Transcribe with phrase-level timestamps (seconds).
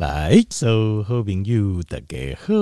[0.00, 2.54] 来，所有好朋友大家好，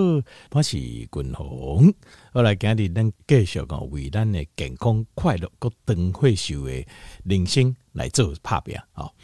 [0.51, 1.95] 我是君鸿。
[2.33, 6.85] 我来今日咱继续讲为咱的健康、快乐、个长寿的
[7.23, 8.77] 人生来做拍拼。
[8.91, 9.15] 好，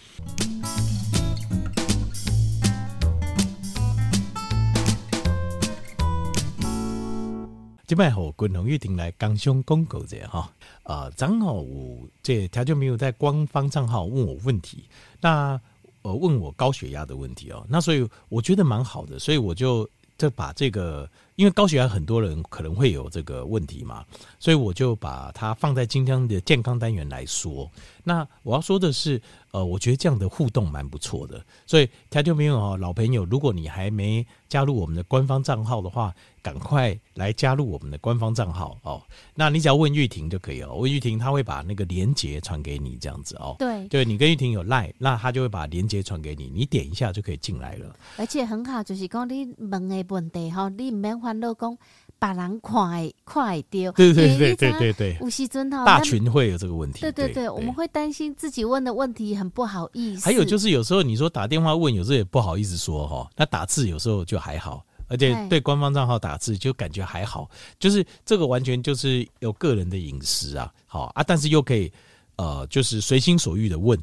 [7.84, 10.52] 今摆和君鸿一定来刚上广告者哈
[10.84, 14.84] 啊，正好有这条就没有在官方账号问我问题，
[15.20, 15.60] 那。
[16.05, 19.88] 呃，问我高血压的问题哦，那所以我觉得蛮好的，所以我就
[20.19, 24.05] 就把这个，因为高血压很多人可能会有这个问题嘛，
[24.38, 27.70] 所以我就把它放在今天的健康单元来说。
[28.04, 39.02] 那我要说的是，呃，我觉得这样的互动蛮不错的，所以听众朋友哦，老朋友，如果你还没加入我们的官方账号的话，赶快来加入我们的官方账号哦。
[39.34, 43.56] 那你只要问玉婷就可以了，问玉婷，她会把那个连接传给你，这样子哦。
[43.58, 47.96] 对，对你跟玉婷有赖，那她就会把连接传给你，你点一下就可以进来了。
[48.18, 51.77] 而且很好，就是讲你问的问题哈，你唔免烦恼讲。
[52.25, 60.25] 把人快快丢，对对对对对对，吴锡尊哈，大群会有这个问题，对对对，我们会担心自己问的问题很不好意思。
[60.25, 67.47] 还有就是有时候你说打电话问，有时候也不好意思说哈，那打字有时候就还好，而且对官方账号打字就感觉还好，
[67.78, 71.92] 就是这个完全就是有个人的隐私啊，好啊，但是又可以
[72.36, 74.02] 呃，就是随心所欲的问。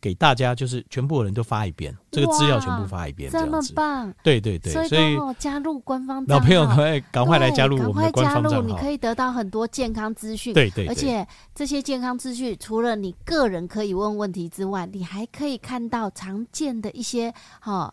[0.00, 3.68] 给大家就是全部的人都发一遍，这个资料全部发一遍，这样子。
[3.68, 4.14] 这么棒！
[4.22, 10.54] 对对对，所以加入官方老朋友赶快赶快来加入我们的官方账号，你可以得到很多健康资讯。
[10.54, 17.92] 对对，而且这些健康资讯除了你个人可以问问题之外，你还可以看到常见的一些哈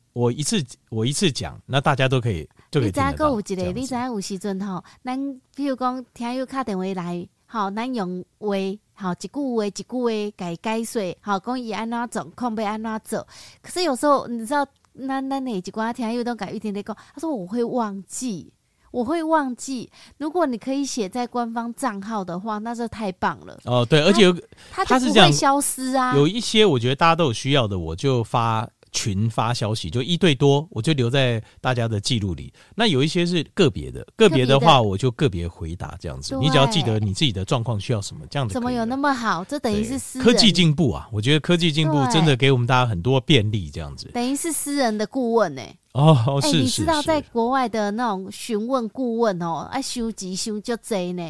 [0.13, 2.81] 我一次我一次讲，那大家都可以就。
[2.81, 3.71] 你知影阁有一个？
[3.71, 8.47] 你知影有时阵吼，咱比如讲听友打电话来，吼，咱用话，
[8.93, 13.27] 吼，一句话一句话改解说，吼，讲伊安怎做，控要安怎做。
[13.61, 14.65] 可是有时候你知道，
[15.07, 18.51] 咱咱哪一寡听友都改一点点讲，他说我会忘记，
[18.91, 19.89] 我会忘记。
[20.17, 23.57] 如果你可以写在官方账号的话，那就太棒了。
[23.63, 24.37] 哦，对，而且有
[24.71, 26.17] 他就不会消失啊。
[26.17, 28.69] 有一些我觉得大家都有需要的，我就发。
[28.91, 32.51] 群发消息就一对多，我就留在大家的记录里。
[32.75, 36.37] 那有一些是个别的，个别的话我就个别回答这样子。
[36.41, 38.53] 你只要记得你自己的状况需要什么，这样子。
[38.53, 39.43] 怎么有那么好？
[39.45, 41.07] 这等于是私人科技进步啊！
[41.11, 44.09] 我觉得科技进步真的给我们大家很多便利，这样子。
[44.13, 45.77] 等于是私人的顾问呢、欸？
[45.93, 46.61] 哦，是。
[46.61, 51.23] 你知道在国外的那种询问顾问哦，爱收集收就贼呢。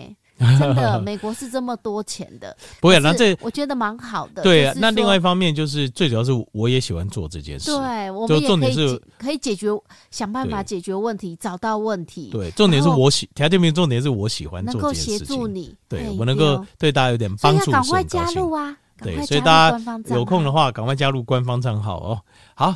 [0.59, 3.00] 真的， 美国是这么多钱的，不会。
[3.00, 4.41] 那这我觉得蛮好的。
[4.41, 7.72] 对啊，那另外一方面就是最主要是我也喜欢做这件事。
[7.72, 9.68] 对，我们也可以可以解决，
[10.09, 12.29] 想办法解决问题，找到问题。
[12.31, 15.13] 对，重点是我喜，条件重点是我喜欢做这件事情。
[15.13, 18.75] 能够协助你，对我能够对大家有点帮助，赶快加入啊！
[19.02, 22.22] 对，所以大家有空的话，赶快加入官方账号哦。
[22.56, 22.75] 好。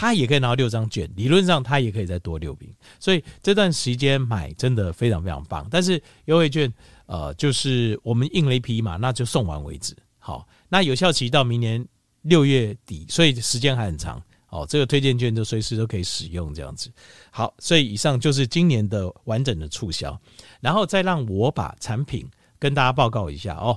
[0.00, 1.10] 他也可以拿到六张券。
[1.14, 5.66] 理论上他也可以再多六瓶，所以这段时间买真的非常非常棒。
[5.70, 6.72] 但是优惠券，
[7.04, 9.94] 呃，就是我们印了一批嘛，那就送完为止。
[10.18, 10.48] 好。
[10.72, 11.84] 那有效期到明年
[12.22, 14.64] 六月底，所以时间还很长哦。
[14.68, 16.88] 这个推荐券就随时都可以使用，这样子。
[17.32, 20.16] 好，所以以上就是今年的完整的促销，
[20.60, 22.24] 然后再让我把产品
[22.56, 23.76] 跟大家报告一下哦。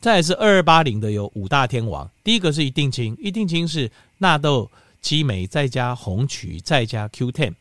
[0.00, 7.54] 再来是二二八零的有五大天王，第一个是一定清，一定清是纳豆激酶再加红曲再加 Q10，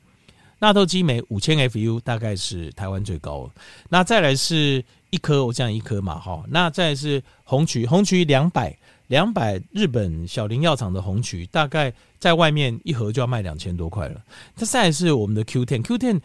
[0.59, 3.49] 纳豆激酶五千 FU 大概是台湾最高。
[3.89, 6.43] 那再来是一颗，我这样一颗嘛哈。
[6.49, 8.75] 那再来是红曲，红曲两百。
[9.07, 14.19] 两百日本小林药厂的红曲，大概在外面一盒就要卖两千多块了。
[14.55, 16.19] 它再来是我们的 Q ten，Q ten，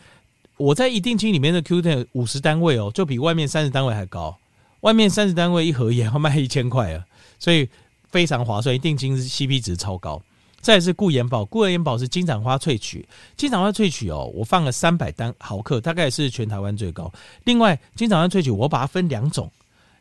[0.57, 4.35] 我在一定清里面的 Q ten 五十单位哦，就比外面三十单位还高。
[4.81, 7.05] 外面三十单位一盒也要卖一千块啊，
[7.39, 7.69] 所以
[8.11, 8.75] 非常划算。
[8.75, 10.23] 一定金是 CP 值超高。
[10.61, 17.13] 再是固颜宝，固颜宝是金盏花萃取，金盏花萃取哦，我放了三百单毫克，大概是全台湾最高。
[17.45, 19.51] 另外，金盏花萃取我把它分两种，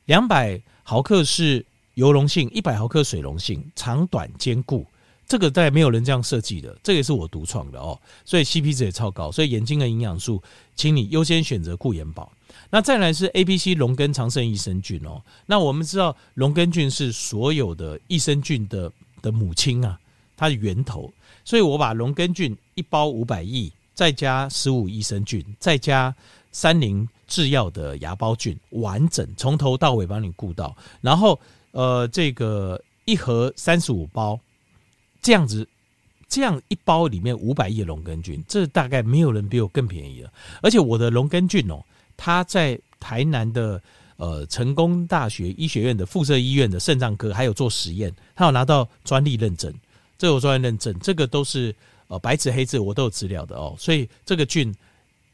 [0.06, 1.66] 两百毫克是。
[1.96, 4.86] 油溶性一百毫克水溶性，长短兼顾，
[5.30, 10.42] 这个在没有人这样设计的，这个也是我独创的哦，所以 CP 值也超高，所以眼睛的营养素，
[10.76, 12.32] 请你优先选择固颜宝。
[12.72, 20.00] 那再来是 A、B、C 龙根长生益生菌哦，那我们知道龙根菌是所有的益生菌的的母亲啊，
[20.36, 21.14] 它的源头，
[21.46, 26.14] 所以我把龙根菌一包五百亿，再加十五益生菌，再加
[26.52, 31.40] 三菱制药的芽孢菌，完整从头到尾帮你顾到，然后。
[31.72, 34.40] 呃，这个一盒三十五包，
[35.22, 35.68] 这样子，
[36.28, 40.32] 这样一包里面五百亿的龙根菌，这大概没有人比我更便宜了。
[40.62, 41.84] 而且我的龙根菌哦，
[42.18, 43.82] 它在台南的
[44.18, 49.74] 呃成功大学医学院的附设医院的肾脏科还有做实验，它有拿到专利认证，
[50.18, 51.76] 这有专利认证，这个都是
[52.08, 53.76] 呃白纸黑字我都有资料的哦。
[53.78, 54.74] 所以这个菌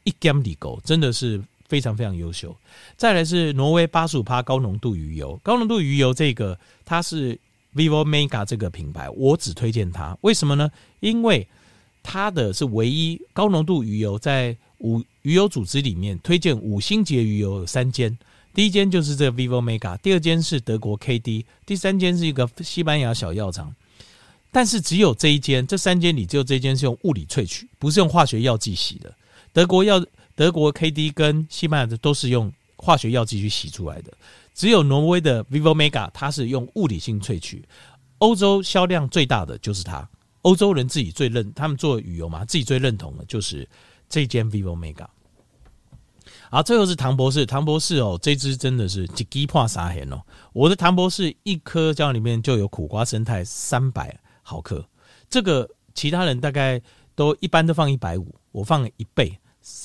[0.04, 1.42] 一 gam 里狗真的是。
[1.68, 2.56] 非常非常优秀，
[2.96, 7.36] 再来是挪威八十五趴高浓度鱼油，高浓度鱼油这个它是
[7.76, 10.70] Vivo Mega 这个品牌，我只推荐它，为什么呢？
[11.00, 11.46] 因为
[12.02, 18.16] 它的是唯一高浓度鱼油，在五鱼油组织里面推荐五星级鱼油有三间，
[18.54, 23.74] 第一间就是这个 Vivo Mega，第二间是德国 KD，第三间是一个西班牙小药厂，
[24.50, 29.14] 但是只有这一间，这三间里只有这间是用物理萃取，不是用化学药剂洗的，
[29.52, 30.04] 德国药。
[30.38, 34.12] 德国 KD 跟西班牙的都是用化学药剂去洗出来的，
[34.56, 37.62] 只有挪威的 Vivo Mega 它是用物理性萃取。
[38.18, 40.08] 欧洲销量最大的就是它，
[40.40, 43.68] 欧洲人自己最认，他们做旅游嘛，自己最认同的就是
[44.08, 45.06] 这间 Vivo Mega。
[46.48, 50.22] 好，最后是唐博士，唐博士哦，这支真的是一支破三千哦。
[50.54, 54.82] 我的唐博士一颗胶囊里面就有苦瓜生态三百毫克，
[55.28, 56.80] 这个其他人大概
[57.14, 59.38] 都一般都放一百五，我放了一倍。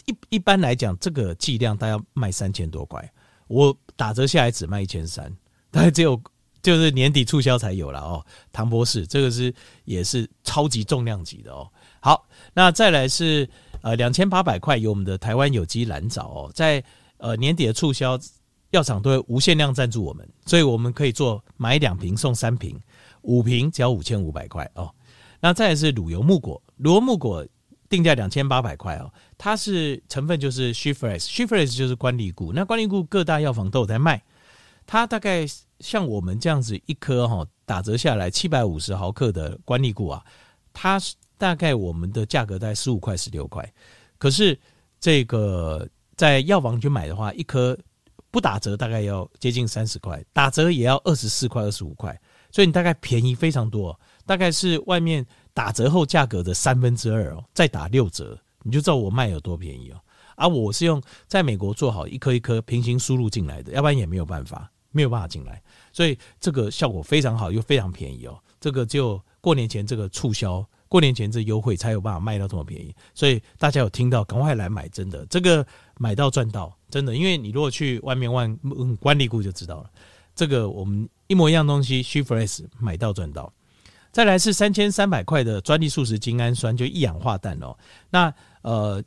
[0.05, 3.11] 一一般来讲，这个剂量大概要卖三千多块，
[3.51, 5.29] 我打折下来只卖一千三，
[5.69, 6.19] 大概只有
[6.61, 8.25] 就是年底促销才有了哦。
[8.53, 9.53] 唐博士这个是
[9.83, 11.69] 也是超级重量级的哦。
[11.99, 13.47] 好，那再来是
[13.81, 16.81] 呃两千八百块有我们的台湾有机蓝藻哦，在
[17.17, 18.17] 呃年底的促销，
[18.69, 22.79] 药厂都会无限量赞助我们，所以我们可以做买两瓶送三瓶，
[23.23, 24.89] 五瓶只要五千五百块哦。
[25.41, 27.45] 那再来是乳油木果，乳油木果
[27.91, 34.23] 定价两千八百块哦，它是成分就是 She-Fresh，She-Fresh 就是关荔菇，那关荔菇各大药房都有在卖，
[34.87, 35.45] 它大概
[35.81, 40.23] 像我们这样子一颗哈打折下来七百五十毫克的关荔菇啊，
[40.71, 40.97] 它
[41.37, 43.69] 大概我们的价格在十五块十六块，
[44.17, 44.57] 可是
[44.99, 47.77] 这个在药房去买的话，一颗
[48.31, 52.17] 不打折大概要接近三十块，打折也要二十四块二十五块，
[52.51, 53.99] 所以你大概便宜非常多。
[54.25, 59.99] 大概是外面打折后价格的三分之二哦，再打六折，你就知道我卖有多便宜哦。
[60.35, 65.61] 而我是用在美国做好一颗一颗平行输入进来的，要不然也没有办法，没有办法进来。
[65.91, 68.39] 所以这个效果非常好，又非常便宜哦。
[68.59, 72.95] 这个就过年前这个促销，过年前这优惠才有办法卖到这么便宜。
[73.13, 75.65] 所以大家有听到，赶快来买，真的这个
[75.99, 77.15] 买到赚到，真的。
[77.15, 78.57] 因为你如果去外面问
[78.97, 79.91] 关荔菇就知道了，
[80.33, 83.53] 这个我们一模一样东西，She-Fresh 买到赚到。
[84.11, 87.77] 再来是三千三百块的专利素食精氨酸，就一氧化氮哦。
[88.09, 89.01] 那呃，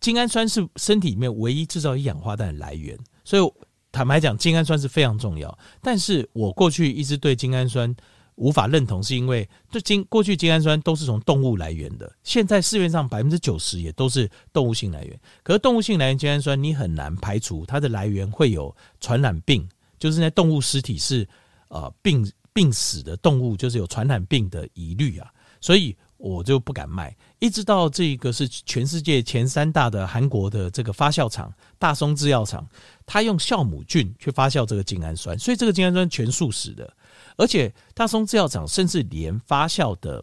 [0.00, 3.52] 精氨酸是身体里面唯一制造一氧化氮的来源，所以
[3.92, 5.56] 坦白讲，精氨酸是非常重要。
[5.82, 7.94] 但是我过去一直对精氨酸
[8.36, 15.20] 无法认同，是因为这精过去精氨酸都是从动物来源的，现在市面上百分之九十也都是动物性来源。
[15.42, 19.68] 可是动物性来源精氨酸，你很难排除它的来源会有传染病，
[19.98, 21.28] 就是那动物尸体是
[21.68, 22.26] 呃病。
[22.52, 27.16] 病死的动物就是有传染病的疑虑啊，所以我就不敢卖。
[27.38, 32.68] 一直到这个是全世界前三大的韩国的这个发酵厂大松制药厂，
[33.06, 36.92] 他用酵母菌去发酵这个精氨酸，所以这个精氨酸全素食的。
[37.36, 40.22] 而且大松制药厂甚至连发酵的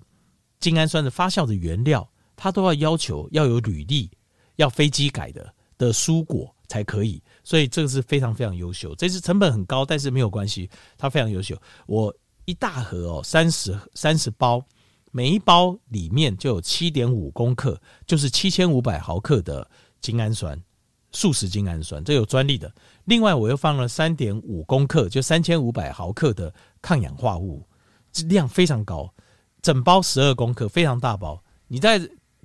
[0.59, 4.11] 精氨酸的发酵的原料，他都要要求要有履历，
[4.57, 7.21] 要飞机改的的蔬果才可以。
[7.47, 11.55] 所以这个是非常非常优秀，这是成本很高，但是没有关系，它非常优秀。
[11.85, 12.13] 我
[12.43, 14.61] 一大盒哦，三十三十包，
[15.13, 19.65] 每一包里面就有七点五公克，就是七千五百毫克的
[20.01, 20.61] 精氨酸，
[21.13, 22.69] 素食精氨酸，这有专利的。
[23.05, 27.65] 另外我又放了三点五公克，就三千五百毫克的抗氧化物，
[28.27, 29.09] 量非常高，
[29.61, 31.41] 整包十二公克，非常大包。
[31.69, 31.97] 你在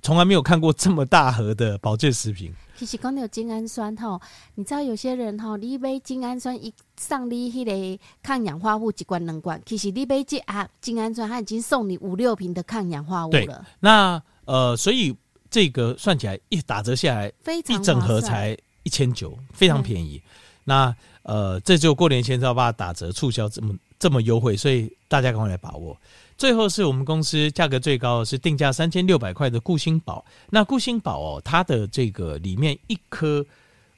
[0.03, 2.53] 从来没有看过这么大盒的保健食品。
[2.77, 4.19] 其实讲到精氨酸吼，
[4.55, 13.65] 你知道有些人吼，你买精氨酸一送你迄个抗氧化物一罐两罐，其实你买这啊精氨酸，它已经送你五六瓶的抗氧化物了。
[13.79, 15.15] 那呃，所以
[15.49, 20.21] 这个算起来一打折下来，非常一整盒才一千九，非常便宜。
[20.65, 25.97] 那呃，这就过年前才要把它打折促销这么这么优惠，所以大家赶快来把握。
[26.37, 30.23] 最后是我们公司价格最高的是定价三千六百块的固心宝。
[30.49, 33.45] 那固心宝哦，它的这个里面一颗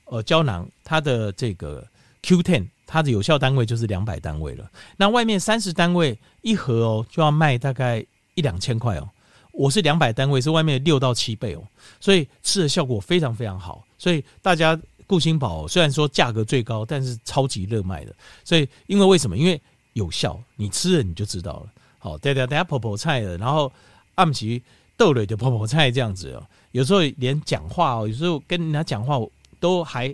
[0.05, 1.85] 呃胶囊，它的这个
[2.23, 4.69] Q10，它的有效单位就是两百单位了。
[4.97, 9.09] 那外面三十单位一盒哦，就要卖大概一两千块哦。
[9.51, 11.63] 我是两百单位，是外面六到七倍哦，
[12.01, 13.83] 所以吃的效果非常非常好。
[13.97, 18.13] 所以大家固心宝虽然说价格最高，但是超级热卖的。
[18.43, 19.37] 所以因为为什么？
[19.37, 19.59] 因为
[19.93, 21.69] 有效，你吃了你就知道了。
[22.05, 23.71] 哦，对对，等下婆婆菜的，然后
[24.13, 24.61] 暗时
[24.95, 26.45] 豆类的婆婆菜这样子哦。
[26.71, 29.19] 有时候连讲话哦，有时候跟人家讲话
[29.59, 30.13] 都还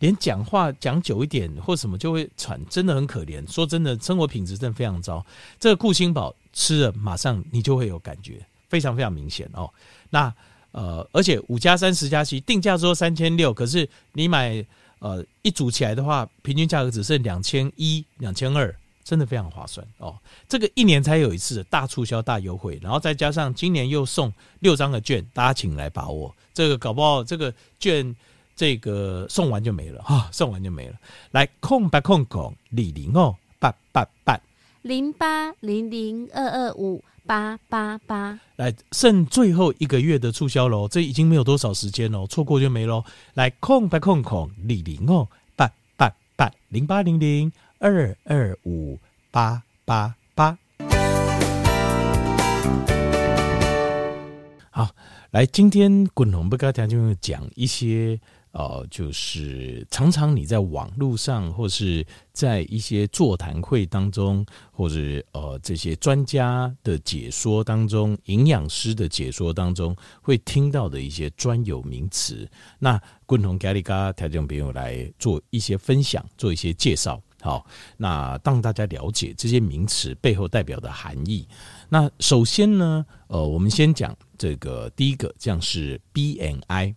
[0.00, 3.42] 连讲话讲久一点或什么就会喘，真的很可怜。
[3.50, 5.24] 说真的，生活品质真的非常糟。
[5.58, 9.70] 这个固心宝吃了，马上你就会有感觉，非常非常明显哦。
[10.10, 10.32] 那
[10.72, 14.64] 呃，而且五加三十加七定价说三千六，可是你买
[14.98, 18.74] 呃一组起来的话，平均价格只剩两千一、两千二。
[19.10, 20.16] 真的非常划算哦！
[20.48, 26.32] 这个一年才有一次的大促销、大优惠，然后再加上今年又送六张的券，大家请来把握。
[26.54, 28.14] 这个搞不好这个券
[28.54, 30.28] 这个送完就没了啊！
[30.30, 30.94] 送完就没了。
[31.32, 34.40] 来空白空空李零哦八八八
[34.82, 40.86] 零八零零二二五八八八，来剩最后一个月的促销喽！
[40.86, 43.02] 这已经没有多少时间喽，错过就没喽。
[43.34, 47.52] 来空白空空李玲哦八八八零八零零。
[47.82, 48.98] 二二五
[49.30, 50.54] 八八八，
[54.70, 54.90] 好，
[55.30, 58.20] 来，今天滚龙不跟大家就讲一些，
[58.52, 64.96] 呃，就是常常你在网络上，或是在一些座谈会当中，或者
[65.32, 72.46] 呃这些专家的解说当中，营养师的解说当中，会听到的一些专有名词。
[72.78, 77.18] 那滚龙咖哩咖听众朋友来做一些分享，做一些介绍。
[77.40, 77.64] 好，
[77.96, 81.48] 那让大家了解这些名词背后代表的含义。
[81.88, 86.94] 那首先呢，呃，我们先讲这个第一个，这样是 BMI。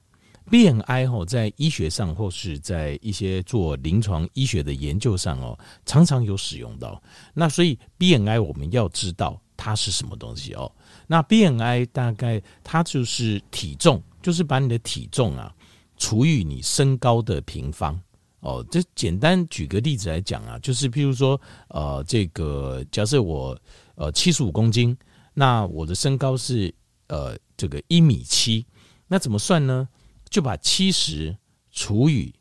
[0.51, 7.01] BMI 哦，在医学上或是在一些做临床医学的研究上哦，常常有使用到。
[7.33, 10.69] 那所以 BMI 我们要知道它是什么东西哦。
[11.07, 15.49] 那 BMI 大概它就是体重，就是把你的体重啊
[15.95, 17.97] 除以你身高的平方
[18.43, 18.63] 哦。
[18.69, 23.59] 这简单举个例子来讲啊，就是譬如说呃，这个假设我
[23.95, 24.95] 呃七十五公斤，
[25.33, 26.71] 那我的身高是
[27.07, 28.65] 呃这个一米七，
[29.07, 29.89] 那怎么算呢？
[30.29, 31.35] 就把七十
[31.71, 32.33] 除以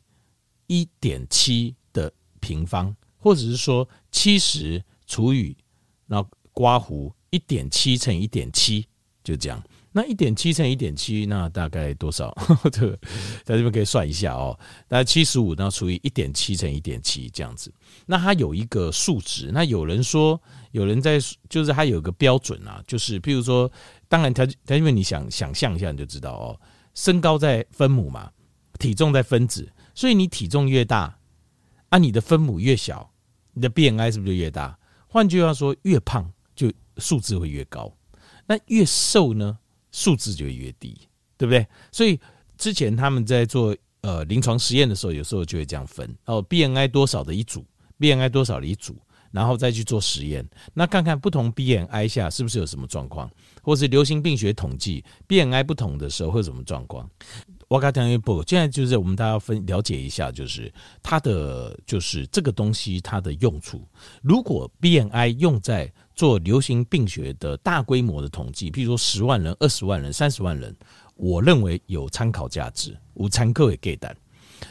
[0.67, 5.55] 一点七的平方，或者是说七十除以
[6.07, 8.87] 那刮弧一点七乘一点七，
[9.23, 9.63] 就这样。
[9.95, 12.35] 那一点七乘一点七，那大概多少？
[12.71, 12.99] 这个
[13.43, 14.57] 在这边可以算一下哦。
[14.87, 17.71] 大概七十五，然后除以一点七乘一点七这样子。
[18.07, 19.51] 那它有一个数值。
[19.53, 23.71] 那有人说，有人在就是它有个标准啊，就是譬如说，
[24.09, 26.59] 当然他他因为你想想象一下，你就知道哦。
[26.95, 28.31] 身高在分母嘛，
[28.79, 31.17] 体重在分子，所以你体重越大，
[31.89, 33.11] 啊，你的分母越小，
[33.53, 34.77] 你的 BMI 是不是就越大？
[35.07, 37.95] 换句话说，越胖就数字会越高，
[38.47, 39.57] 那越瘦呢，
[39.93, 41.65] 数字就越低，对不对？
[41.89, 42.19] 所以
[42.57, 47.65] 之前他们在做呃临床实验的时候，有时候就会这样分哦，B N I 多少的一组
[47.97, 48.97] ，B N I 多少的一组。
[49.31, 53.27] 然后再去做实验，那看看不同 B N I 下是不是有什么状况，
[53.63, 57.09] 或是流行病学统计 B N I 不同的时候会有什么状况。
[57.67, 60.71] 我刚讲一步，现在就是我们大家分了解一下，就是
[61.01, 63.87] 它的就是这个东西它的用处。
[64.21, 70.75] 如果 BMI 用在做流行病学的大规模的统计，譬如说十万人、二十万人、三十万人，
[71.15, 74.15] 我认为有参考价值，无参考也给单。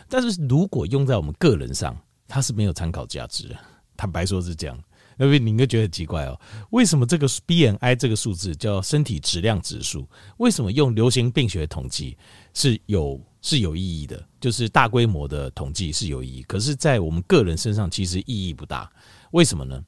[0.08, 1.96] 但是如果用在我们个人上，
[2.28, 3.56] 它是没有参考价值的。
[3.96, 4.78] 坦白说是这样，
[5.18, 10.08] 因为你应该觉得很奇怪哦，为什么这个 BMI 这个数字叫身体质量指数？
[10.38, 12.16] 为什么用流行病学统计
[12.54, 14.24] 是有是有意义的？
[14.40, 18.90] 就是大规模的统计是有意义，可是，在我们个人身上其实意义不大。
[19.32, 19.82] 为什么呢？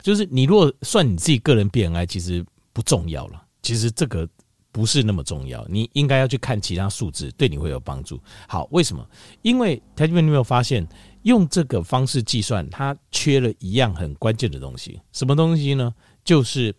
[0.00, 3.42] 就是你如果算你自己个人 BMI，其实不重要了。
[3.62, 4.28] 其实这个
[4.70, 8.20] 不是那么重要，你应该要去看其他数字，对你会有帮助。
[8.46, 9.04] 好，为什么？
[9.42, 10.86] 因为台积电，你有没有发现？
[11.22, 15.92] 用这个方式计算，它缺了一样很关键的东西，什么东西呢？
[16.24, 16.72] 就是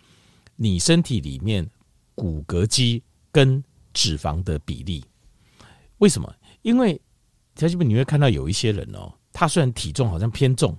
[0.56, 1.70] 你身体里面
[2.16, 5.04] 骨骼肌跟脂肪的比例。
[5.98, 6.34] 为什么？
[6.62, 7.00] 因为
[7.56, 10.78] 在这边你会看到有一些人哦，他虽然体重好像偏重，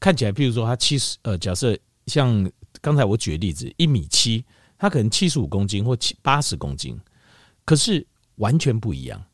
[0.00, 4.44] 看起来，譬如说他七十，呃，假设像刚才我举的例子，一米七，
[4.78, 6.98] 他可能七十五公斤或七八十公斤，
[7.64, 9.24] 可是完全不一样。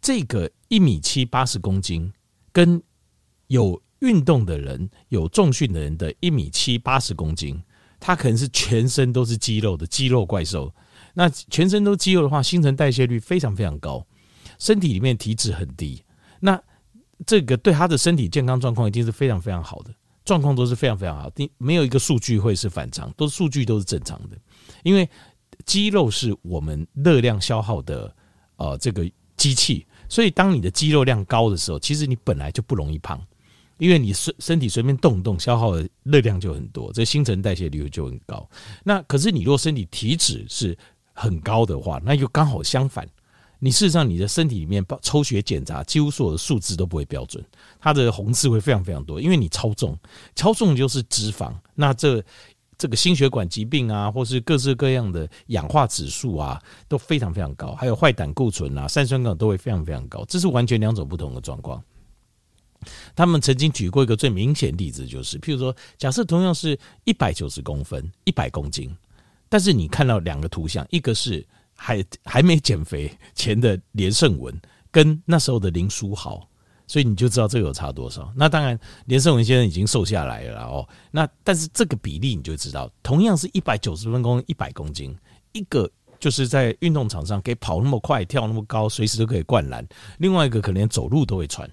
[0.00, 2.12] 这个一米七八十公斤。
[2.54, 2.82] 跟
[3.46, 7.58] 有运动的人、有重训的人的一米七八十公斤，
[7.98, 10.70] 他可能是全身都是肌肉的肌肉怪兽。
[11.14, 14.04] 那全身都肌肉的话，新陈代谢率非常非常高，
[14.58, 16.02] 身体里面体脂很低。
[16.40, 16.60] 那
[17.26, 19.94] 这个对他的身体健康状况一定是非常非常好的，
[20.24, 21.30] 状况都是非常非常好。
[21.36, 24.36] 你没有一个数据会是反常，都数据都是正常的。
[24.82, 25.08] 因为
[25.64, 28.14] 肌肉是我们热量消耗的
[28.56, 29.86] 呃这个机器。
[30.08, 33.18] 所以，当你的肌肉量高的时候，其实你本来就不容易胖，
[33.78, 38.46] 因为你身身体随便动动，消耗的热量就很多，这新陈代谢率就很高。
[38.84, 40.76] 那可是你若身体体脂是
[41.12, 43.06] 很高的话，那就刚好相反。
[43.58, 47.44] 你事实上你的身体里面抽血检查，几乎所有的数字都不会标准，
[47.78, 49.96] 它的红字会非常非常多，因为你超重，
[50.34, 51.54] 超重就是脂肪。
[51.76, 52.20] 那这
[52.76, 57.72] 这个心血管疾病啊，或是各式各样的氧化指数啊，都非常非常高。
[57.76, 60.24] 还有坏胆固醇啊、三酸甘都会非常非常高。
[60.24, 61.80] 这是完全两种不同的状况。
[63.14, 68.92] 他们曾经举过一个最明显例子，就是譬如说，假设同样是一百九十公分、一百公斤，
[69.52, 74.58] 但是你看到两个图像，一个是还还没减肥 前的连胜文，
[74.90, 76.48] 跟那时候的林书豪。
[76.86, 78.32] 所以你就知道这个有差多少。
[78.34, 80.88] 那当然，连胜文先生已经瘦下来了哦。
[81.10, 85.14] 那但是这个比例你就知道，同样是一百九十分公，一百公斤，
[85.52, 89.84] 一个就是在运动场上可以跑那么快，跳那么高，随时都可以灌篮；
[90.18, 91.70] 另外一个可能连走路都会喘。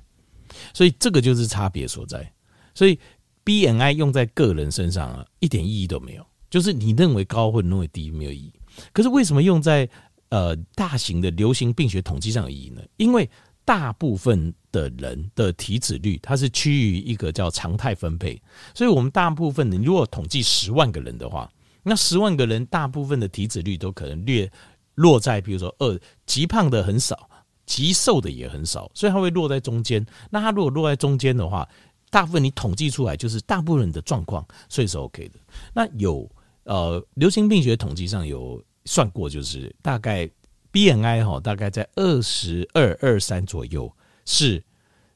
[0.73, 2.29] 所以这个就是差别所在。
[2.75, 2.99] 所以
[3.45, 6.25] BNI 用在个人身上啊，一点意义都没有。
[6.49, 8.53] 就是你认为高或者认为低没有意义。
[8.91, 9.87] 可是为什么用在
[10.29, 12.81] 呃大型的流行病学统计上有意义呢？
[12.97, 13.29] 因为
[13.65, 18.41] 大部分的人的体脂率，它是趋于一个叫常态分配，
[18.73, 21.51] 所以我们大部分的，你如果统计十万个人的话，
[21.83, 24.51] 那十万个人大部分的体脂率都可能略
[24.95, 27.29] 落在，比如说二极胖的很少，
[27.65, 30.03] 极瘦的也很少，所以它会落在中间。
[30.31, 31.67] 那它如果落在中间的话，
[32.09, 35.39] 大部分你统计出来就是大部分人的状况，所以是 OK 的。
[35.73, 36.27] 那有
[36.69, 40.29] 呃，流行病学统计上有算过，就是大概
[40.71, 43.91] BNI 哈，大概在二十二二三左右
[44.23, 44.63] 是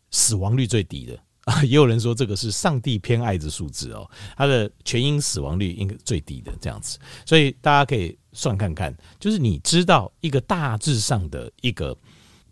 [0.10, 1.62] 死亡率最低的啊。
[1.66, 11.96] 也有人说这个是上帝偏爱的数字哦，它的全因死亡率应该最低的这样子，所以大家可以算看看，就是你知道一个大致上的一个。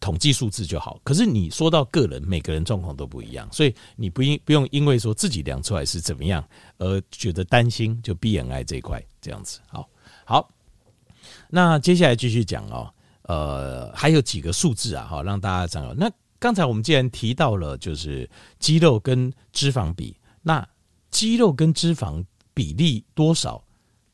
[0.01, 6.43] 统计数字就好，可是你说到个人，每个人状况都不一样，所以你不应不用因为说自己量出来是怎么样
[6.79, 9.59] 而觉得担心，就 BMI 这一块这样子。
[9.67, 9.87] 好，
[10.25, 10.49] 好，
[11.49, 15.93] 那接下来继续讲哦，呃，还有几个数字啊，好让大家知道。
[15.93, 20.67] 那刚才我们既然提到了就是肌肉跟脂肪比，那
[21.11, 23.63] 肌肉跟脂肪比例多少，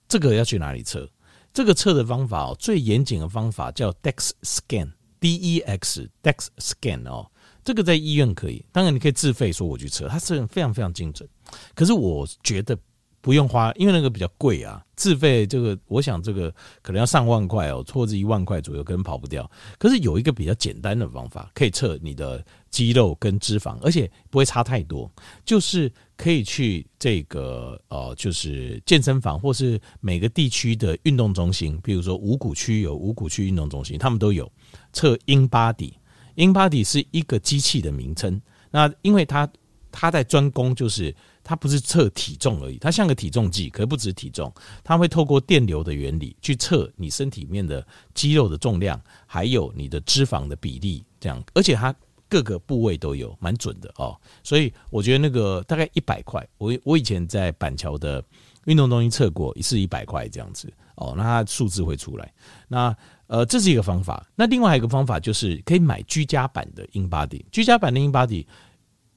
[0.09, 1.09] 这个要去哪里测？
[1.53, 4.91] 这个测的方法哦，最严谨的方法叫 DEX scan。
[5.19, 7.29] D E X DEX scan 哦，
[7.63, 11.27] 这个在医院可以，当然你可以自费说我去测，它是非常非常精准。
[11.73, 12.77] 可是我觉得
[13.21, 19.49] 不用花，因为那个比较贵啊，自费这个我想这个可能要上万块哦，或者一万块左右，可能跑不掉。
[19.77, 25.11] 可是有一个比较简单的方法，可以测你的肌肉跟脂肪，而且不会差太多，
[25.43, 34.49] 就是可以去这个呃，就是健身房或是每个地区的运动中心，比如说五股区有五股区运动中心，他们都有。
[34.97, 38.41] 测 InBody，InBody 是一个机器的名称。
[38.71, 39.47] 那因为它
[39.91, 44.51] 它在专攻，就是它不是测体重而已，它像个体重计，可不止体重，
[44.83, 51.93] 它会透过电流的原理去测你身体里面的肌肉的重量，还有你的脂肪的比例，这样，而且它
[52.27, 54.19] 各个部位都有，蛮准的哦。
[54.43, 58.23] 所以我觉得那个大概一百块，我我以前在板桥的
[58.65, 62.33] 运动中心测过，一次一百块这样子哦，那它数字会出来。
[62.67, 62.95] 那
[63.27, 64.25] 呃，这是一个方法。
[64.35, 68.45] 那另外一个方法就是可以买居家版的 InBody，居家版的 InBody，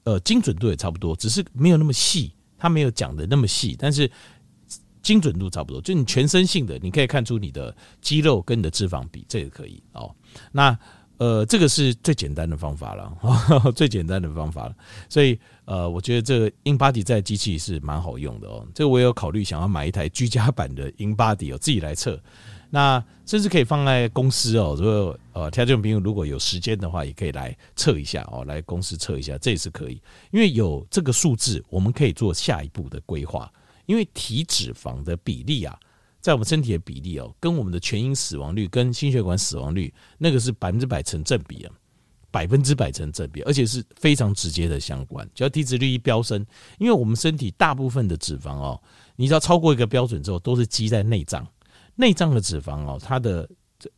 [0.03, 4.09] 呃，精准度也差不多，只是没有那么细，它没有讲的那么细，但是
[5.01, 5.81] 精准度差不多。
[5.81, 10.13] 就你全身性的，你可以看出你的肌肉跟你的脂肪比，这个可以哦。
[10.51, 10.77] 那
[11.17, 13.15] 呃，这个是最简单的方法了，
[13.75, 14.75] 最简单的方法了。
[15.07, 18.67] 所以呃，我觉得这个 InBody 在机器是蛮好用的哦。
[18.73, 22.21] 这个我有考虑想要买一台居家版的 InBody，我自己来测。
[22.73, 30.01] 那甚至可以放在公司哦，如果呃，听众朋友如果有时间的话，也可以来测一下哦，来公司测一下，这也是可以。
[30.31, 33.51] 因为有这个数字，我们可以做下一步的规划。
[33.87, 35.77] 因为体脂肪的比例啊，
[36.21, 41.71] 在我们身体的比例哦，跟我们的全因死亡率、跟心血管死亡率那个是百分之百成正比啊，
[42.31, 45.29] 百分之百成正比，而且是非常直接的相关。
[45.35, 46.45] 只要体脂率一飙升，
[46.79, 48.81] 因为我们身体大部分的脂肪哦，
[49.17, 51.45] 你只要超过一个标准之后，都是积在内脏。
[51.95, 53.47] 内脏的脂肪哦，它的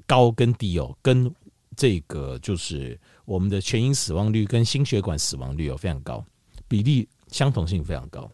[0.06, 1.34] 高跟低哦，跟
[1.76, 6.24] 这个就是我们的全因死亡率跟心血管死亡率哦非常高，
[6.68, 8.30] 比例相同性非常高，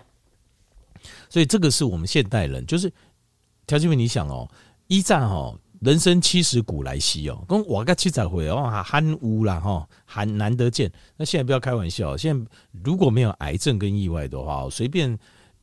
[1.30, 2.92] 所以这个是我们现代人就是
[3.68, 4.50] 条件问你想哦，
[4.88, 10.92] 一战哦，人生七十古来稀哦，跟我个七彩回哦，罕无啦哈，罕难得见。
[11.18, 12.52] 那现在不要开玩笑，现在
[12.84, 15.18] 如果没有癌症跟意外的话，随便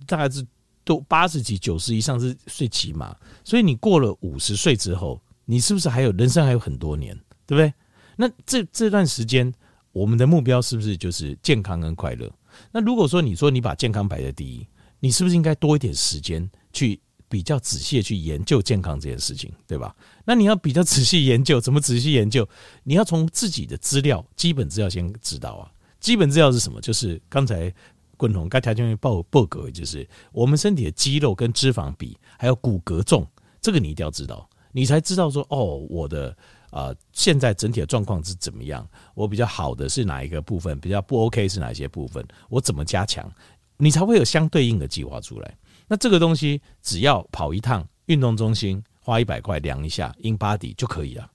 [0.07, 0.47] 大概是。
[0.87, 7.13] 都八十几、九十以上是最起码，所以你过了五十岁之后，你是不是还有人生还有很多年，
[7.45, 7.75] 对不对？
[8.15, 9.53] 那这这段时间，
[9.91, 12.33] 我们的目标是不是就是健康跟快乐？
[12.71, 14.65] 那如果说你说你把健康摆在第一，
[15.01, 19.93] 你是不是应该多一点时间去比较仔细的去研究健康这件事情，对吧？
[20.25, 22.49] 那你要比较仔细研究，怎么仔细研究？
[22.85, 25.73] 你要从自己的资料、基本资料先知道啊。
[25.99, 26.81] 基本资料是什么？
[26.81, 27.75] 就是刚才。
[28.17, 33.27] 共同该条件报报告，就是我们身体的肌肉跟脂肪比，还有骨骼重，
[33.61, 36.31] 这个你一定要知道，你才知道说哦，我的
[36.71, 43.31] 啊、呃、现在整体的状况是怎么样，我比较好的是哪一个部分，比较不 OK 是哪些部分，我怎么加强，
[43.77, 45.57] 你才会有相对应的计划出来。
[45.89, 51.31] 那这个东西只要跑一趟运动中心，花一百块量一下 InBody 就可以了，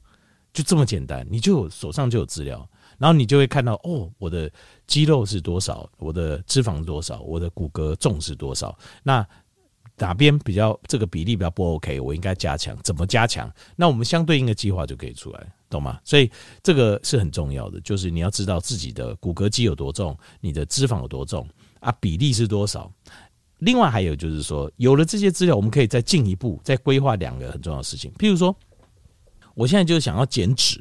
[0.52, 2.67] 就这么简单，你就手上就有资料。
[3.02, 4.50] 然后你就会看到哦，我的
[4.86, 8.78] 肌肉是多少，我的脂肪多少，我的骨骼重是多少。
[9.02, 9.28] 那
[9.98, 13.52] 哪边比较这个比例比较不 OK，我应该加强，怎么加强？
[13.76, 16.00] 那我们相对应的计划就可以出来，懂吗？
[16.04, 21.48] 所以这个是很重要的，就是你要知道自己的骨骼肌有多重，你的脂肪有多重
[21.80, 22.92] 啊，比例是多少。
[23.58, 28.12] 另外还有就是说，有了这些资料，我们可以再进一步再规划两个很重要的事情。
[28.20, 28.56] 譬如说，
[29.56, 30.80] 我现在就是想要减脂，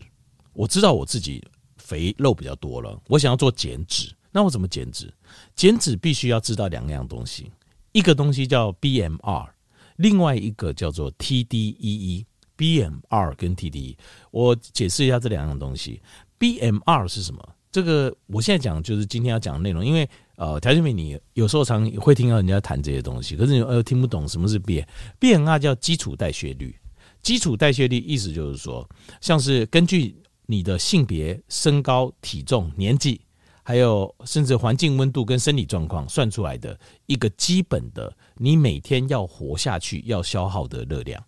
[0.52, 1.42] 我知道我自己。
[1.90, 5.12] 肥肉比较多了，我想要做减脂，那我怎么减脂？
[5.56, 7.50] 减脂必须要知道两样东西，
[7.90, 9.48] 一个东西叫 BMR，
[9.96, 12.26] 另外一个叫做 TDEE。
[12.60, 13.96] BMR 跟 TDE，
[14.30, 16.02] 我解释一下这两样东西。
[16.38, 17.42] BMR 是什么？
[17.72, 26.78] 这个我现在讲就是今天要讲的内容，因为呃，条件品你有时候常会听到人家谈这些东西，可是你呃听不懂什么是 BMR，BMR 叫基础代谢率。
[27.22, 28.86] 基础代谢率意思就是说，
[29.22, 30.14] 像是根据
[30.50, 33.20] 你的性别、身高、体重、年纪，
[33.62, 41.22] 还有甚至环境温度跟身体状况算出来的一个基本的，你每天要活下去要消耗的热量。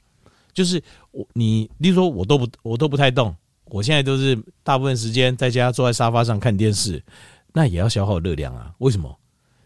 [0.52, 0.82] 就是
[1.12, 3.32] 我你，例如说我都不我都不太动，
[3.66, 7.00] 我现在都是大部分时间在家坐在沙发上看电视。
[7.52, 8.74] 那也要消耗热量啊？
[8.78, 9.16] 为什么？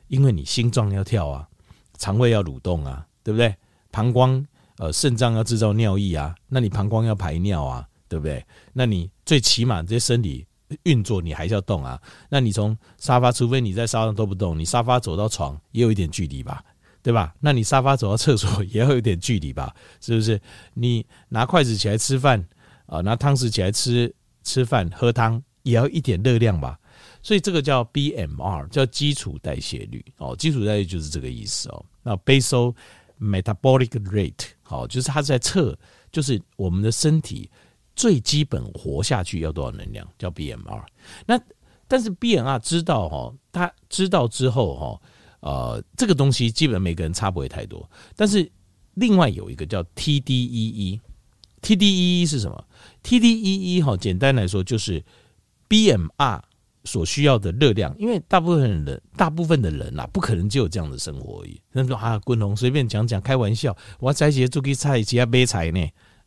[0.09, 1.49] 因为你心脏要跳啊，
[1.97, 3.55] 肠胃要蠕动啊，对不对？
[3.91, 8.45] 膀胱呃，肾脏要制造尿液啊，那你膀胱要排尿啊，对不对？
[8.73, 10.47] 那你最起码这些身体
[10.85, 12.01] 运作你还是要动啊。
[12.29, 16.65] 那你从沙发，除非你在沙发上都不动，你沙发走到床也有一点距离吧，
[17.03, 17.35] 对吧？
[17.41, 20.41] 那你沙发走到厕所也要有点距离吧，是不是？
[20.75, 22.45] 你拿筷子起来吃饭
[22.87, 26.79] 啊，拿汤匙起来吃吃饭喝汤也要一点热量吧。
[27.23, 31.85] 所以这个叫 BMR，叫基础代谢率哦，基础代谢就是这个意思哦。
[32.03, 32.73] 那 Basal
[33.21, 35.77] Metabolic Rate，好，就是它在测，
[36.13, 37.51] 就是我们的身体
[37.97, 40.85] 最基本活下去要多少能量，叫 BMR。
[41.27, 41.41] 那
[41.89, 45.01] 但是 BMR 知道哈，他知道之后哈，
[45.41, 47.91] 呃，这个东西基本每个人差不会太多。
[48.15, 48.49] 但是
[48.95, 51.01] 另外有一个叫 TDEE，TDEE
[52.29, 52.65] 是什么
[53.03, 55.03] ？TDEE 哈，简单来说就是
[55.69, 56.43] BMR。
[56.85, 61.61] 所需要的热量，因为大部分人，大部分的人呐、啊，不可能就有这样的生活而已。
[61.73, 65.85] 那说啊，滚龙随便讲讲，开玩笑，我在一做给菜，其他买菜呢，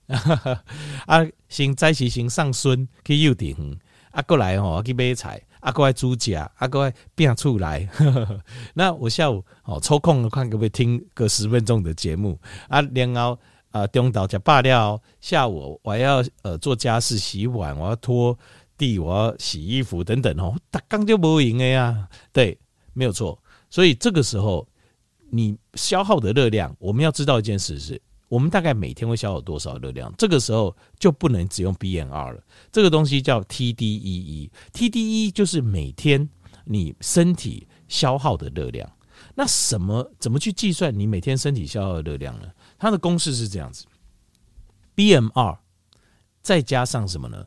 [1.06, 3.80] 啊，先在一先上孙去幼稚园，
[4.12, 7.88] 啊，过来吼去买菜，啊，过来煮家，啊，过来变出来。
[8.74, 13.40] 那我下午哦抽空看可不可以听个十分钟的节目啊，然后
[13.72, 18.38] 啊中岛吃罢了，下午我还要呃做家事、洗碗，我要拖。
[18.80, 22.08] 地，我要洗衣服等等哦，打刚就不赢的呀。
[22.32, 22.58] 对，
[22.94, 23.38] 没有错。
[23.70, 24.66] 所以这个时候，
[25.30, 30.14] 你消耗的热量，我们要知道一件事是，我们大概每天会消耗多少热量。
[30.18, 34.50] 这个时候就不能只用 BMR 了，这个东西叫 TDEE。
[34.72, 36.30] TDEE 就是每天
[36.64, 38.90] 你身体消耗的热量。
[39.36, 42.48] 那什么怎么去计算你每天身体消耗的热量呢？
[42.78, 43.86] 它的公式是这样子
[44.96, 45.58] ：BMR
[46.42, 47.46] 再加上什么呢？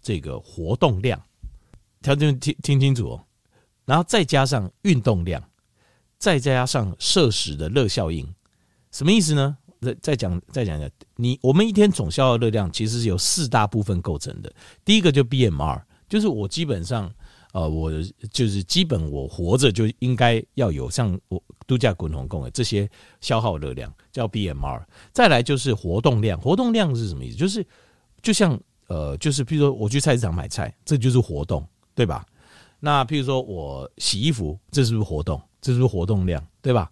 [0.00, 1.22] 这个活动量，
[2.02, 3.24] 条件听听清楚哦，
[3.84, 5.42] 然后再加上运动量，
[6.18, 8.34] 再加上摄食的热效应，
[8.90, 9.56] 什么意思呢？
[9.84, 14.52] 再再讲再讲讲，你我们一天总消耗热量其实是由四大部分构成的。
[14.84, 17.12] 第一个就 BMR，就是我基本上
[17.52, 17.92] 呃，我
[18.32, 22.88] 就是基本我活着就应该要有像我度假滚筒供的这些
[23.20, 24.82] 消耗热量叫 BMR。
[25.12, 27.36] 再来就是活动量，活动量是什么意思？
[27.36, 27.64] 就是
[28.22, 28.58] 就像。
[28.86, 32.22] 呃，就是譬如说我去菜市场买菜，这就是活动，对吧？
[32.80, 35.40] 那譬如说我洗衣服，这是不是活动？
[35.62, 36.90] 这是不是活动量，对吧？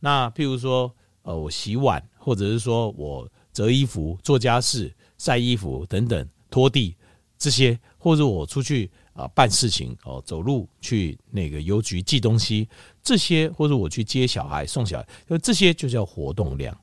[0.00, 6.96] 那譬如说，呃，我洗碗，或者是说我折衣服、做家事、晒衣服等等、拖地
[7.38, 12.68] 这些，或者我出去啊、办事情哦，走路去那个邮局寄东西，
[13.02, 16.76] 这些或者我去接小孩、送小孩，就这些就叫活动量。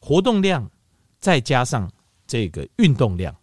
[0.00, 0.68] 活动量
[1.20, 1.90] 再加上
[2.26, 3.34] 这个运动量。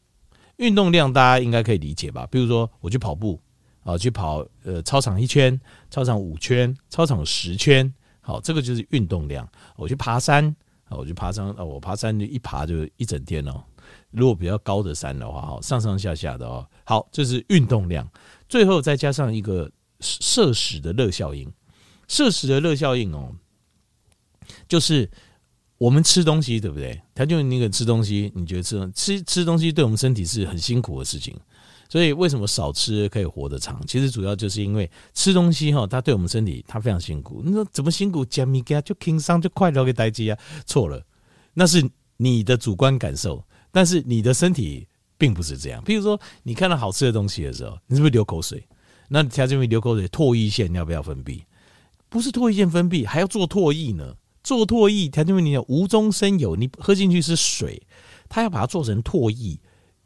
[0.58, 2.28] 运动量大家应该可以理解吧？
[2.32, 3.40] 比如说我去跑步
[3.84, 5.58] 啊，去跑呃操场一圈、
[5.90, 7.94] 操场五圈、操场十圈，
[8.28, 9.48] 好，这个就是运动量。
[9.78, 10.46] 我去爬山
[10.90, 13.63] 啊，我去爬山啊，我爬山就一爬就一整天哦。
[14.12, 18.06] 如果比较高的山的话，哈，上上下下的哦，好，这是运动量。
[18.50, 21.50] 最后再加上一个摄食的热效应，
[22.10, 23.34] 摄食的热效应哦，
[24.68, 25.10] 就是。
[25.80, 27.00] 我们吃东西对不对？
[27.13, 31.40] 他就那个吃东西，你觉得吃吃吃东西对我们身体是很辛苦的事情，
[31.89, 33.82] 所以为什么少吃可以活得长？
[33.88, 37.41] 其实主要就是因为吃东西哈，它对我们身体它非常辛苦。
[37.45, 38.26] 你说怎么辛苦？
[38.26, 40.38] 加米加就轻松就快乐给代志啊？
[40.65, 41.02] 错了，
[41.54, 45.82] 那是你的主观感受，但是你的身体并不是这样。
[45.86, 48.67] 比如说，你看到好吃的东西的时候，你是不是流口水？
[49.08, 51.41] 那条件会流口水，唾液腺要不要分泌？
[52.10, 54.15] 不是唾液腺分泌，还要做唾液呢。
[54.43, 57.82] 做唾液，条件问题无中生有，你喝进去是水，
[58.30, 59.60] 他要把它做成唾液，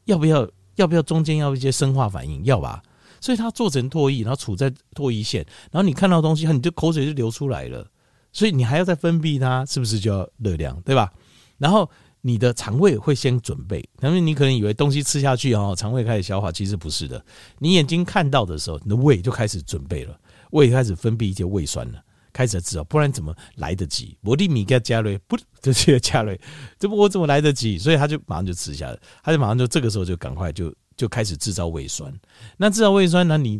[0.06, 0.48] 要不要？
[0.76, 2.44] 要不要中间要一些生化反应？
[2.46, 2.82] 要吧？
[3.20, 7.86] 所以它做成唾液，然后处在唾液腺，然后你看到东西，你就口水就流出来了，
[8.32, 10.82] 所以你还要再分泌它，是不是就要热量？
[10.82, 11.12] 对吧？
[11.60, 11.88] 然后
[12.22, 17.24] 你的肠胃会先准备，因为你可能以为东西吃下去哦，肠胃开始消化，其实不是的。
[17.60, 20.20] 你眼睛看到的时候，你的胃就开始准备了，
[20.52, 22.00] 胃开始分泌一些胃酸了。
[22.34, 24.18] 开始吃哦，不然怎么来得及？
[24.22, 26.40] 我立米给加瑞，不这些加瑞，
[26.80, 27.78] 这不我怎么来得及？
[27.78, 32.14] 所以他就马上就吃下了，他就马上就这个时候就赶快就就开始制造胃酸。
[32.58, 33.36] 那制造胃酸呢？
[33.36, 33.60] 你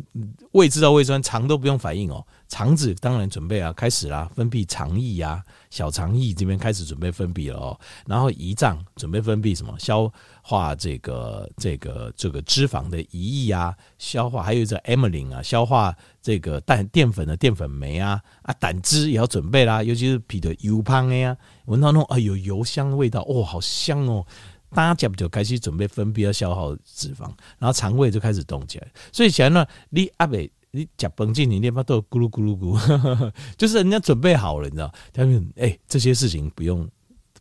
[0.52, 2.24] 胃制造胃酸，肠都不用反应哦。
[2.46, 7.80] 肠子当然准备啊，开始啦，分泌肠液呀，小肠液这边开始准备分泌了哦。
[8.06, 9.74] 然后胰脏准备分泌什么？
[9.76, 10.08] 消
[10.40, 24.24] 化这个这个这个脂肪的胰液啊，消化还有这 amylin 啊，消化这个蛋淀粉的淀粉酶啊啊，胆汁也要准备啦，尤其是皮的油胖的呀，闻到那种哎呦油香的味道哦，好香哦。
[24.74, 28.88] 大家就开始准备分泌要消耗脂肪，然后肠胃就开始动起来。
[29.12, 34.92] 所以想呢，你阿北你吃饭进你 那边都咕噜咕噜咕，就是人家准备好了，你知道？
[35.12, 36.88] 他们哎，这些事情不用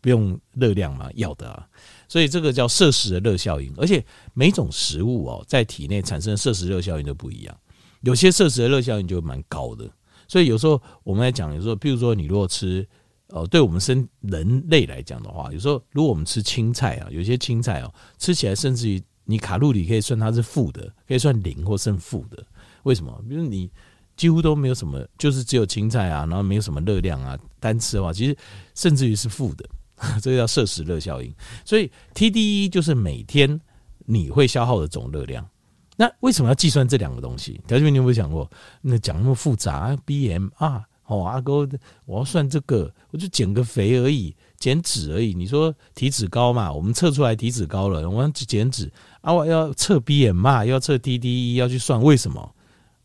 [0.01, 1.67] 不用热量嘛，要的啊。
[2.07, 4.03] 所以这个叫摄食的热效应，而且
[4.33, 7.57] 每种食物哦，在体内产生的摄食热效应都不一样。
[8.01, 9.89] 有些摄食的热效应就蛮高的，
[10.27, 12.87] 所以有时候我们来讲，有时候比如说你如果吃。
[13.31, 22.43] 哦，对我们生人类来讲的话，有时候如果我们吃青菜啊，有些青菜哦，吃起来甚至于你卡路里可以算它是负的，可以算零或甚负的。
[22.83, 23.23] 为什么？
[23.27, 23.69] 比如你
[24.17, 28.35] 几乎都没有什么，就是只有青菜啊，然后没有什么热量啊，单吃的话，其实
[28.75, 29.69] 甚至于是负的，
[30.21, 31.33] 这个叫摄食热效应。
[31.63, 33.59] 所以 TDE 就是每天
[34.05, 35.47] 你会消耗的总热量。
[35.95, 37.61] 那为什么要计算这两个东西？
[37.67, 38.49] 条件你有没有想过？
[38.81, 40.83] 那讲那么复杂，BMR。
[41.11, 41.67] 哦，阿哥，
[42.05, 45.33] 我要算这个，我就减个肥而已，减脂而已。
[45.33, 46.71] 你说体脂高嘛？
[46.71, 48.89] 我们测出来体脂高了，我要减脂
[49.19, 49.33] 啊！
[49.33, 52.55] 我要测 BMI，要测 TDE，要去算为什么？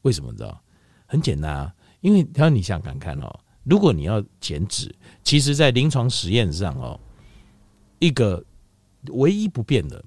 [0.02, 0.62] 为什么你知道？
[1.06, 4.94] 很简单啊，因为他说你想看看哦，如果你要减脂，
[5.24, 7.00] 其实在临床实验上哦，
[7.98, 8.44] 一个
[9.08, 10.04] 唯一不变的，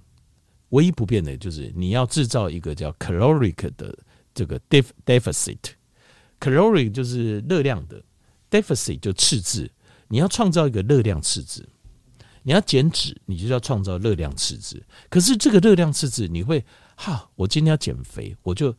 [0.69, 3.93] 唯一不变的就是你要制造一个叫 caloric 的
[4.33, 4.57] 这个
[5.05, 5.57] deficit。
[6.39, 8.01] Calorie 就是热量的
[8.49, 9.69] deficit 就赤字，
[10.07, 11.67] 你要创造一个热量赤字，
[12.43, 14.81] 你要减脂，你就要创造热量赤字。
[15.09, 16.63] 可是这个热量赤字，你会
[16.95, 18.75] 哈，我今天要减肥，我就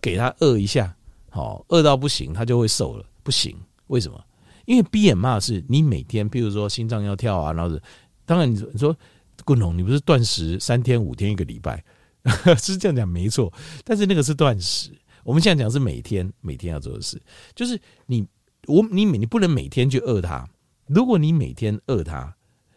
[0.00, 0.94] 给他饿一下，
[1.30, 3.04] 好饿到不行，他就会瘦了。
[3.22, 3.56] 不行，
[3.88, 4.22] 为什么？
[4.66, 7.82] 因为 BMR 是你每天，譬如说心脏要跳啊，然后是
[8.24, 8.96] 当然你说你说
[9.44, 11.82] 滚龙，你不是断食三天五天一个礼拜，
[12.60, 13.52] 是这样讲没错，
[13.84, 14.90] 但是那个是断食。
[15.24, 17.20] 我们现在讲是每天每天要做的事，
[17.54, 18.26] 就是你
[18.66, 20.48] 我你你不能每天去饿它。
[20.86, 22.34] 如果你每天饿它，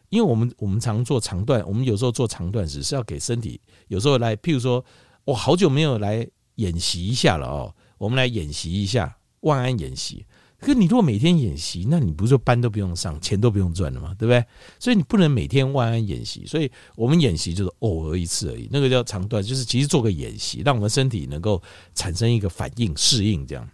[0.10, 4.84] 因为我们我们常做长断，我们有时候做长断食是要给身体有时候来，譬如说
[5.24, 10.26] 我好久没有来演习一下了哦，我们来演习一下万安演习。
[10.62, 14.16] 可你如果每天演习，那你不是说班都不用上，钱都不用赚了吗？
[14.18, 14.46] 对不对？
[14.80, 16.46] 所以你不能每天万安演习。
[16.46, 21.60] 所以我们演习就是偶尔一次而已，那个叫长段，就是其实做个演习，让我们身体能够
[21.96, 23.68] 产生一个反应适应这样。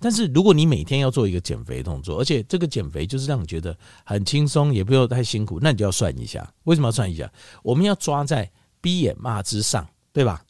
[0.00, 7.30] 但是如果你每天要做一个减肥动作，而且这个减肥就是让你觉得很轻松，也不用太辛苦，那你就要算一下，为什么要算一下？
[7.62, 10.42] 我们要抓在 BMR 之上，对吧？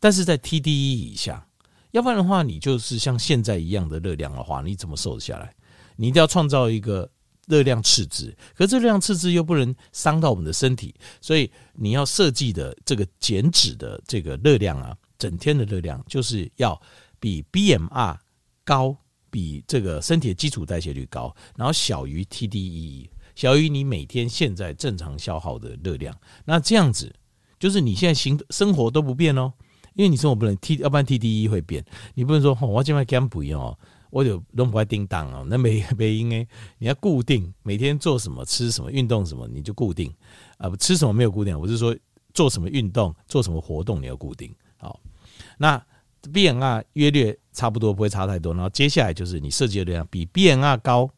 [0.00, 1.46] 但是在 TDE 以下。
[1.92, 5.52] 要不然的话，你就是像现在一样的热量的话，你怎么瘦得下来？
[5.96, 7.10] 你一定要创造一个
[7.46, 16.80] 热量赤字，可这热量赤字又不能伤到我们的身体，所以你要设计的这个减脂的这个热量啊，整天的热量就是要
[17.18, 18.16] 比 BMR
[18.64, 18.96] 高，
[19.30, 26.16] 比这个身体的基础代谢率高，然后小于 TDE，小于你每天现在正常消耗的热量。
[26.44, 27.14] 那这样子
[27.58, 29.52] 就是你现在行生活都不变哦。
[29.94, 31.84] 因为你说我不能 T，要不然 TDE 会变。
[32.14, 33.76] 你不能说吼我今晚减肥哦，
[34.10, 36.46] 我就弄不爱叮当哦，那没 没应该。
[36.78, 40.12] 你要固定每天做什么、吃什么、运动什么，你就固定
[40.58, 40.68] 啊。
[40.68, 41.96] 不吃什么没有固定，我是说
[42.32, 44.54] 做什么运动、做什么活动你要固定。
[44.78, 45.00] 好，
[45.58, 45.82] 那
[46.22, 48.52] BMR 约略差不多，不会差太多。
[48.54, 51.10] 然后接下来就是你设计的量比 BMR 高，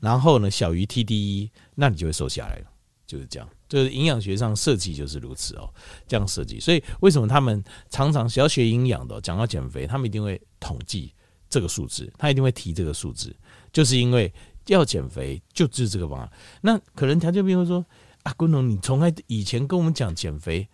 [0.00, 2.66] 然后呢小于 TDE，那你就会瘦下来了，
[3.06, 3.48] 就是这样。
[3.68, 5.68] 就是营养学上设计就是如此哦，
[6.06, 6.60] 这样设计。
[6.60, 11.12] 所以为什么他们常常想要学营养的，讲到减肥，他们一定会统计
[11.48, 13.34] 这个数字，他一定会提这个数字，
[13.72, 14.32] 就是因为
[14.66, 16.32] 要减肥就治这个方法。
[16.60, 17.84] 那可能条件兵会说
[18.22, 20.68] 啊，昆龙，你从来以前跟我们讲减肥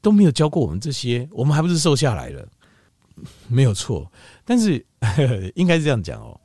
[0.00, 2.48] 都没有教过我们这些，我们还不是瘦下来了？
[3.46, 4.10] 没有错，
[4.44, 4.84] 但是
[5.54, 6.40] 应该是这样讲哦，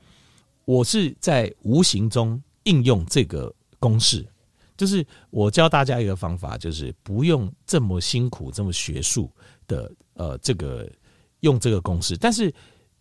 [0.66, 4.28] 我是在无形中应用这个公式。
[4.78, 9.32] 就是我教大家一个方法，就是不用这么辛苦、这么学术
[9.68, 10.90] 的呃，这个
[11.42, 12.18] 用这个公式。
[12.18, 12.54] 但是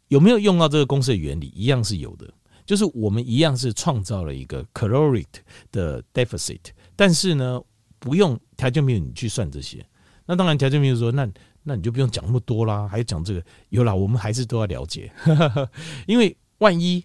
[0.08, 2.32] 有没有用到这个公式的原理，一样是有的。
[2.64, 5.26] 就是我们一样是创造了一个 caloric
[5.72, 6.60] 的 deficit，
[6.94, 7.60] 但是呢，
[7.98, 9.84] 不用条件没有你去算这些。
[10.26, 11.28] 那当然条件没有说，那
[11.64, 15.12] 那你就不用讲那么多啦，还讲这个有啦，我们还是都要了解，
[16.06, 17.04] 因为万一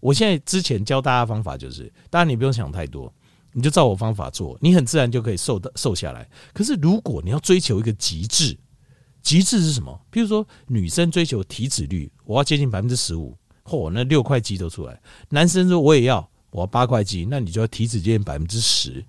[0.00, 3.12] 我现在之前教大家方法就是，当然你不用想太多。
[3.58, 6.30] 你就照我方法做，你很自然就可以瘦的瘦下来。
[6.54, 8.56] 可是如果你要追求一个极致，
[9.20, 10.00] 极致是什么？
[10.12, 15.02] 比如说女生追求体脂率，我要接近百分之十五，嚯，那六块肌都出来。
[15.30, 19.04] 男生说我也要，我要八块肌，那你就要体脂接近百分之十，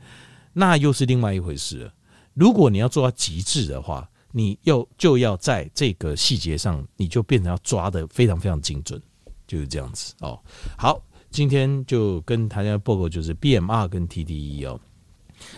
[0.51, 1.93] 那又是另外一回事了。
[2.33, 8.99] 如果你要做到极致的话，你又就要在这个细节上，你就变成要抓得非常非常精准，
[9.45, 10.39] 就是这样子哦。
[10.75, 10.99] 好。
[11.31, 14.79] 今天就跟大家报告，就是 BMR 跟 TDE 哦。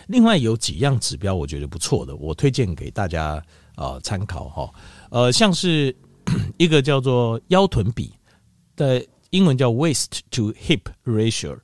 [0.06, 3.42] 另外有几样指标，我觉得不错的，我推荐给大家
[3.74, 4.72] 啊参考哈。
[5.10, 5.94] 呃，像是
[6.56, 8.12] 一个叫做腰臀比
[8.76, 11.58] 的英文叫 waist to hip ratio，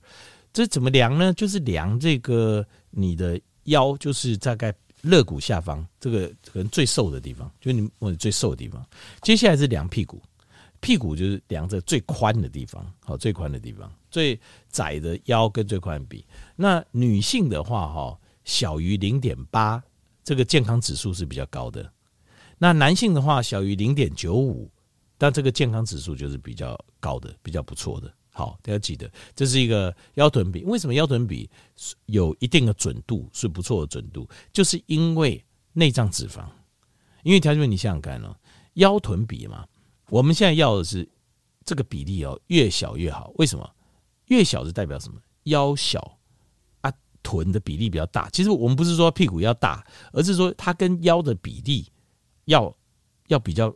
[0.53, 1.33] 这怎么量呢？
[1.35, 8.85] 就是量这个你的腰，就是大概肋骨下方这个可能最瘦的地方，就你或者最瘦的地方。
[9.23, 10.21] 接下来是量屁股。
[10.81, 14.39] 屁股就是量着最宽的地方，好，最宽的地方，最
[14.71, 16.25] 窄的腰跟最宽比。
[16.57, 19.83] 那女性的话，哈，小于零点八，
[20.23, 21.93] 这个健康指数是比较高的。
[22.59, 24.71] 那男性的话，小于零点九五，
[25.17, 28.13] 但这个健康指数就是比较高的，比较不错的。
[28.31, 30.63] 好，大家记得，这是一个腰臀比。
[30.65, 31.51] 为什么腰臀比
[32.07, 34.29] 有一定的准度，是不错的准度？
[34.53, 36.45] 就是因为内脏脂肪。
[37.25, 38.37] 因为条件，你想想看哦，
[38.75, 39.67] 腰臀比嘛。
[40.11, 41.09] 我们现在要的是
[41.65, 43.33] 这个比例哦，越小越好。
[43.37, 43.69] 为什么？
[44.27, 45.21] 越小是代表什么？
[45.45, 46.19] 腰小
[46.81, 46.93] 啊，
[47.23, 48.29] 臀的比例比较大。
[48.31, 51.87] 其实我们不是说屁股要大，而是说它跟腰的比例
[52.45, 52.75] 要
[53.29, 53.75] 要比较，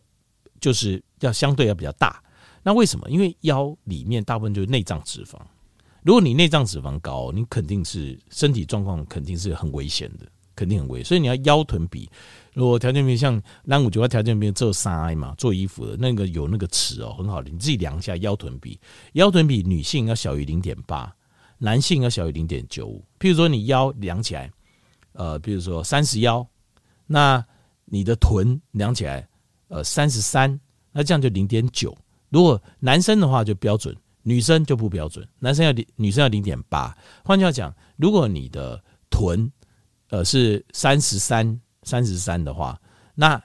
[0.61, 2.23] 就是要相对要比较大。
[2.63, 3.09] 那为什么？
[3.11, 5.39] 因为腰里面大部分就是内脏脂肪。
[6.03, 11.05] 如果你内脏脂肪高，你肯定是身体状况肯定是很危险的，肯定很危险。
[11.07, 12.11] 所以你要腰臀比。
[12.55, 18.79] 如果条件比像兰五九，条件比做衫嘛，做衣服的那个有那个尺哦，很好的，你自己量一下腰臀比，
[19.15, 21.11] 腰臀比女性要小于零点八，
[21.57, 23.03] 男性要小于零点九五。
[23.19, 24.53] 譬如说你腰量起来，
[25.13, 26.47] 呃，比如说三十腰，
[27.07, 27.43] 那
[27.87, 29.27] 你的臀量起来，
[29.69, 30.61] 呃，三十三，
[30.93, 31.97] 那这样就零点九。
[32.29, 36.95] 如果男生的话就标准，女生就不标准，男生要零，女生要零点八。
[37.25, 38.79] 换句话讲，如果你的
[39.09, 39.51] 臀，
[40.11, 41.59] 呃，是三十三。
[41.83, 42.81] 三十三的话，
[43.15, 43.43] 那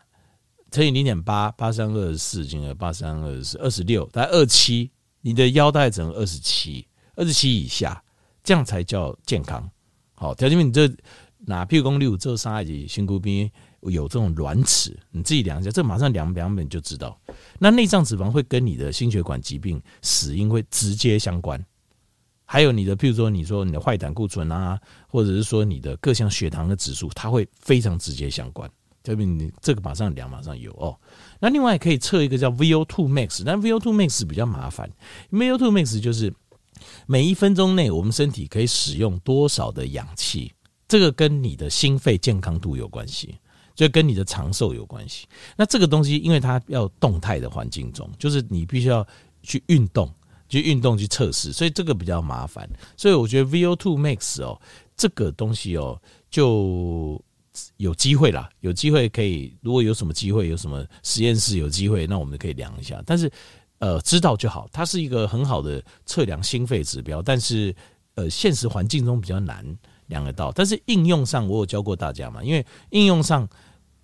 [0.71, 8.03] 乘以零点八，八三二十四，进而八三二十四，二十六，大概二七，你的腰带整二十七，二十七以下，
[8.43, 9.69] 这样才叫健康。
[10.13, 10.91] 好，条件你这
[11.39, 13.49] 哪屁股功六这三二级辛苦边
[13.81, 17.17] 有这种卵尺，你自己量一下，这马上量两本就知道。
[17.59, 21.63] 那内脏脂肪会跟你的心血管疾病死因会直接相关。
[22.49, 24.79] 还有你的，譬如说，你说你的坏胆固醇啊，
[25.09, 28.71] 或者是说你的各项血糖的指数，它会非常直接相关。
[29.03, 30.97] 特别你这个马上量，马上有哦。
[31.41, 34.89] 那另外可以测一个叫 VO2 max，但 VO2 max 比较麻烦。
[35.31, 36.33] VO2 max 就是
[37.05, 40.53] 每一分钟内我们身体可以使用多少的氧气，
[40.87, 43.35] 这个跟你的心肺健康度有关系，
[43.75, 45.27] 就跟你的长寿有关系。
[45.57, 49.05] 那这个东西因为它要动态的环境中，就是你必须要
[49.43, 50.09] 去运动。
[50.49, 52.69] 去运动去测试，所以这个比较麻烦。
[52.95, 54.59] 所以我觉得 VO2 max 哦，
[54.95, 57.21] 这个东西哦，就
[57.77, 59.55] 有机会啦，有机会可以。
[59.61, 63.01] 如果有什么机会，有什么实验室有机会，那我们可以量一下。
[63.05, 63.31] 但是
[63.79, 64.67] 呃，知道就好。
[64.71, 67.75] 它是一个很好的测量心肺指标，但是
[68.15, 69.65] 呃，现实环境中比较难
[70.07, 70.51] 量得到。
[70.51, 73.47] 但是应用上，我有教过大家嘛，因为应用上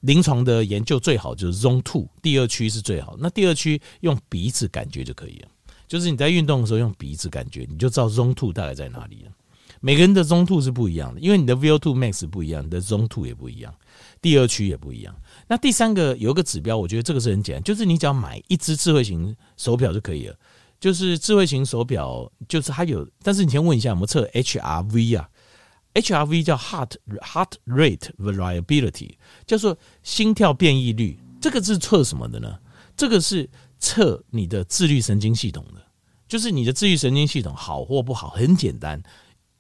[0.02, 3.16] 临床的研究最好就是 Zone Two 第二区是最好。
[3.20, 5.48] 那第二区用鼻子感觉就可以了。
[5.94, 9.32] 就是你在运动的时候用鼻子感觉，你就知道 Zone Two 大概在哪里了。
[9.80, 13.72] 每个人的 Zone Two 是不一样的，因为你的 VO2 Max 不一样，你的 Zone Two 也不一样，
[14.20, 15.16] 第二区也不一样。
[15.48, 20.36] 那第三个有一个指标，我觉得这个是很简单，就是你只要买一只智慧型手表就可以了。
[20.80, 25.30] 就是智慧型手表，就是它有，但是你先问一下我们测 HRV 啊
[25.94, 29.12] ？HRV 叫 Heart Heart Rate Variability，
[29.46, 31.20] 叫做心跳变异率。
[31.40, 32.58] 这个是测什么的呢？
[32.98, 33.48] 这个是。
[33.86, 35.83] 测你的自律神经系统的，
[36.34, 39.00] 就是你的自律神经系统好或不好，很简单，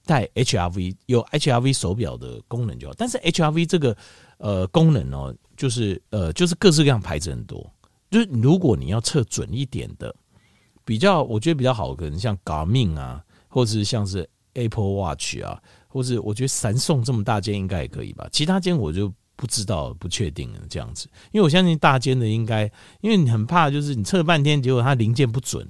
[0.07, 2.95] 带 HRV 有 HRV 手表的功能就好。
[2.97, 3.95] 但是 HRV 这个
[4.39, 7.71] 呃功能哦，就是呃就是各式各样牌子很多，
[8.09, 10.15] 就是如果你要测准一点的，
[10.84, 19.13] 比较我觉得比较好，可能像 Garmin 啊，或者是像是 Apple Watch 啊，或者我觉得三送这么大间应该也可以吧，其他间我就。
[19.36, 22.71] 不知道，不确定这样子，因为我相信大间的应该，
[23.01, 25.67] 因为你很怕，就是你测半天，结果它零件不准，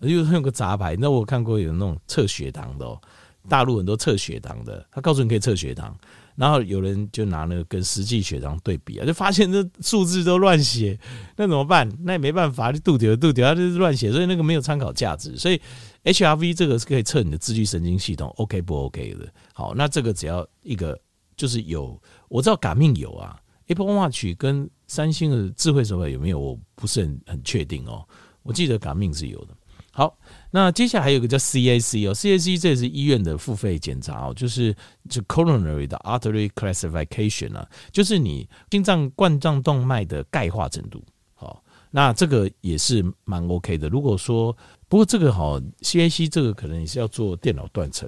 [0.00, 0.96] 又有个杂牌。
[0.98, 3.00] 那我看过有那种测血糖的哦，
[3.48, 5.96] 大陆很多测血糖的，他告诉你可以测血糖，
[6.34, 10.98] 然后有人就拿那个跟实际血糖对比啊，就发现这数字都乱写，
[11.36, 11.90] 那怎么办？
[12.02, 15.36] 那也没办法，就杜丢杜丢，它就是乱写，所以那个没有参考价值。
[15.36, 15.60] 所以
[16.04, 19.26] HRV 这个是可以测你的自律神经系统 OK 不 OK 的。
[19.54, 20.98] 好，那这个只要一个
[21.36, 23.38] 就是有，我知道 Garmin 有啊
[23.68, 26.38] ，Apple Watch 跟三星的智慧手表有没有？
[26.38, 28.04] 我不是很很确定哦。
[28.42, 29.54] 我记得 Garmin 是有的。
[29.96, 30.14] 好，
[30.50, 34.76] 那接下来还有一个叫 CAC 哦，CAC 这也是医院的付费检查哦，就是
[35.08, 41.02] 就 Coronary 的 Artery Classification 啊，就是你心脏冠状动脉的钙化程度。
[41.34, 43.88] 好，那这个也是蛮 OK 的。
[43.88, 44.54] 如果说
[44.86, 48.06] 不过这个好 CAC 这个可能也是要做电脑断层，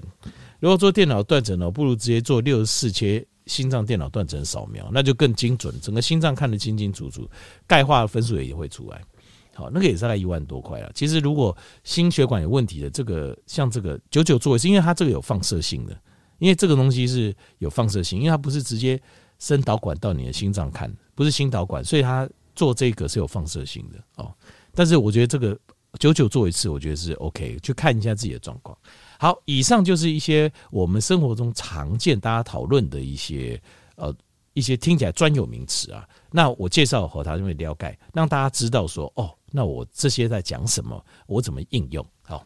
[0.61, 7.27] 如果做电脑断层呢，不如直接做六十四切心脏电脑断层扫描，那就更精准，整个心脏看得清清楚楚，
[7.67, 9.01] 钙化分数也会出来。
[9.59, 10.89] 好，那个也是大概一万多块了。
[10.95, 16.01] 其实如果心血管有问题的，这个像这个九九做也是因为它这个有放射性的，
[16.39, 19.01] 因为这个东西是有放射性，因为它不是直接
[19.41, 24.33] 伸导管到你的心脏看，不是心导管，所以它做这个是有放射性的哦。
[24.73, 25.59] 但是我觉得这个
[25.99, 28.79] 九九做一次，我觉得是 OK，去看一下自己的状况。
[29.19, 33.61] 好，以上就是一些我们生活中常见大家讨论的一些
[33.97, 34.15] 呃。
[34.55, 42.05] 一些听起来专有名词啊，那我介绍和他因为了解，让大家知道说哦，那我这些在讲什么，我怎么应用？
[42.23, 42.45] 好。